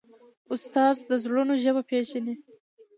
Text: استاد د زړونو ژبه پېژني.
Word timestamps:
استاد 0.53 0.95
د 1.09 1.11
زړونو 1.23 1.53
ژبه 1.63 1.81
پېژني. 1.89 2.35